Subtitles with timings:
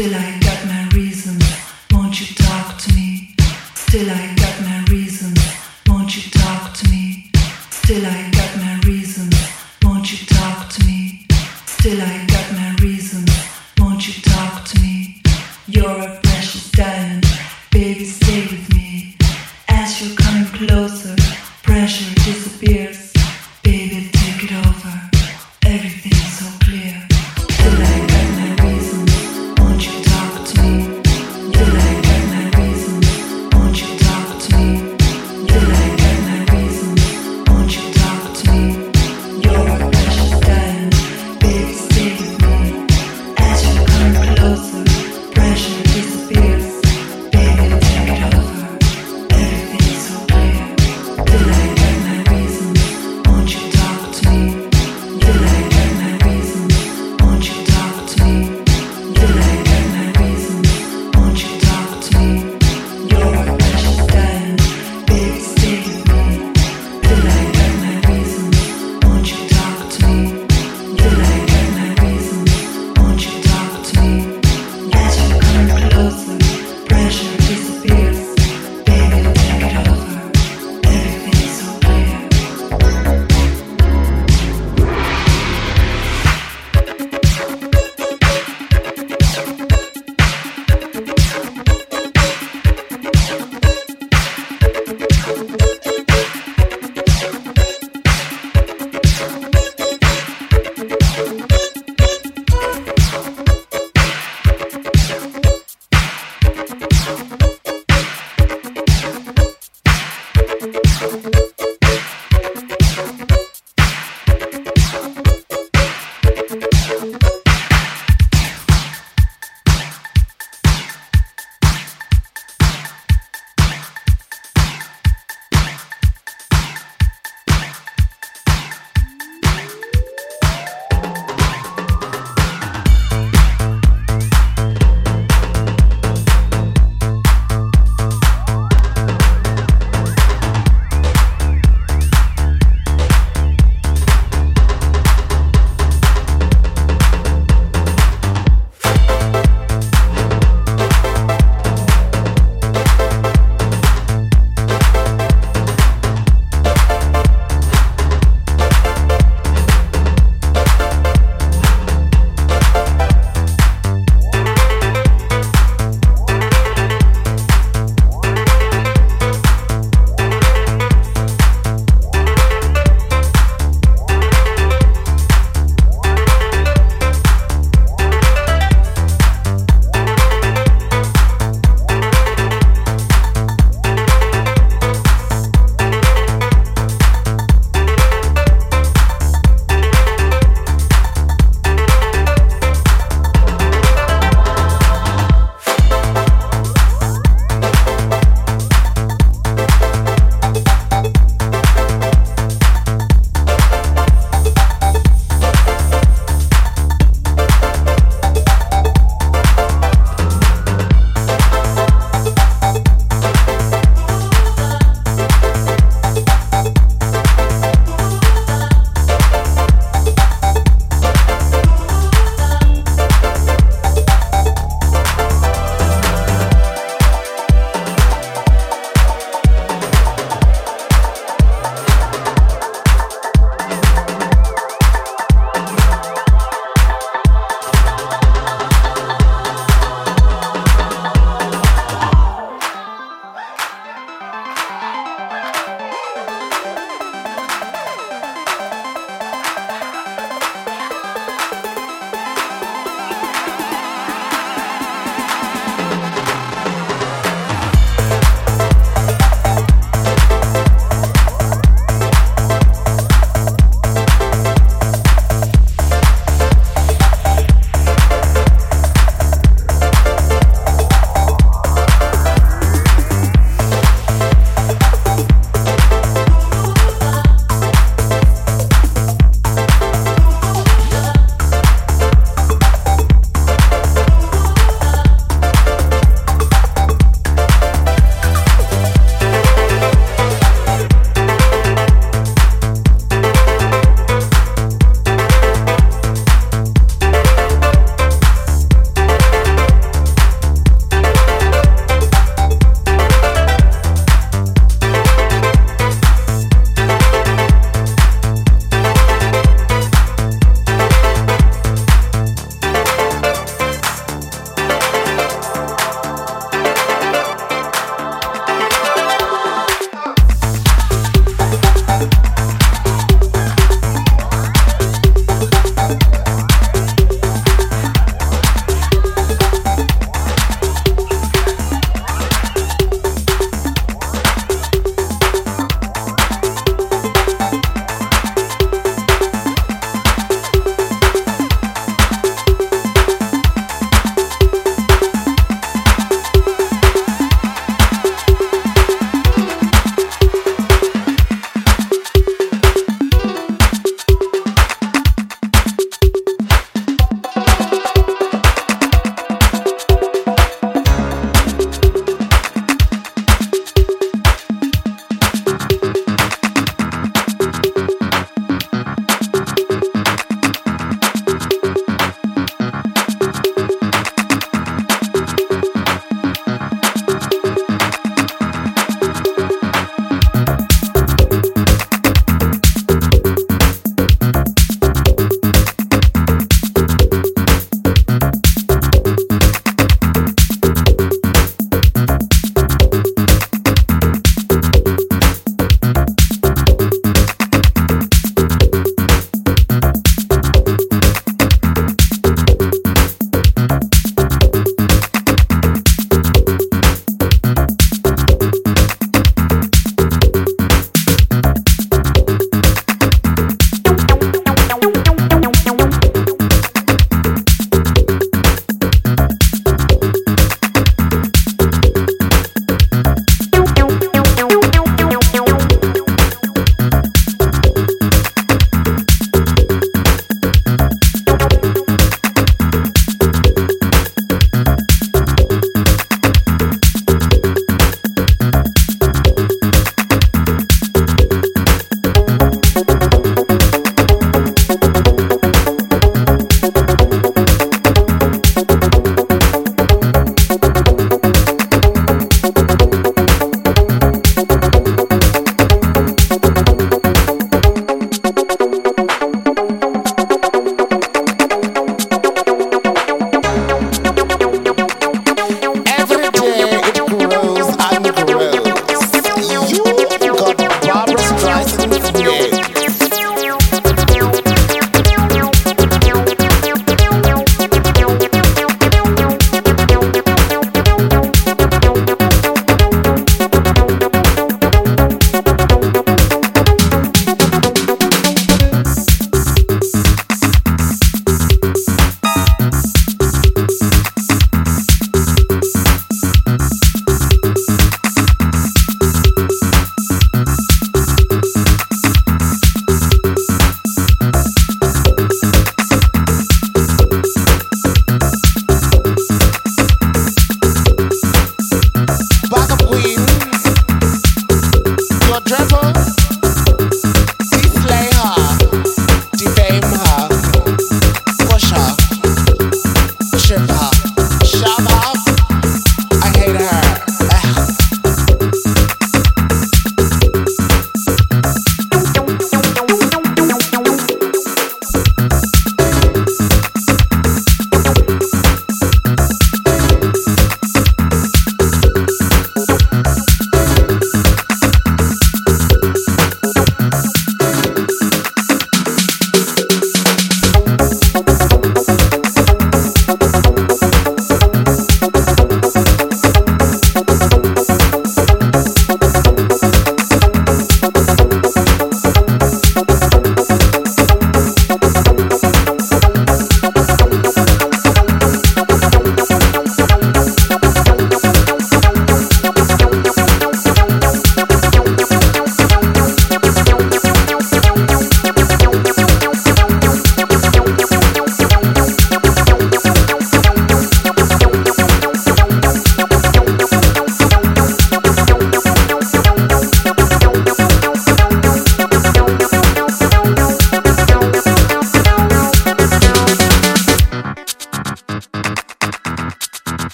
[0.00, 1.44] Still I got my reasons,
[1.92, 3.34] won't you talk to me?
[3.74, 5.38] Still I got my reasons,
[5.86, 7.30] won't you talk to me?
[7.68, 8.29] Still I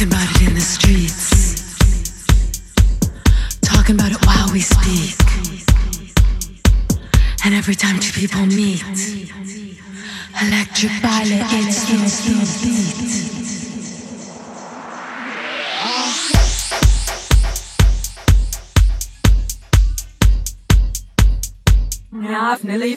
[0.00, 1.28] Talking about it in the streets.
[3.60, 5.14] Talking about it while we speak.
[7.44, 8.82] And every time two people meet,
[10.40, 11.84] electric baile, it's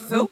[0.08, 0.30] the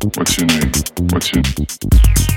[0.00, 2.27] You were there.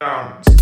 [0.00, 0.57] down.